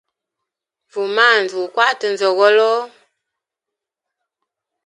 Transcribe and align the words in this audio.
Fuma 0.91 1.23
haza 1.31 1.55
gukwate 1.61 2.05
nzoogolo. 2.13 2.71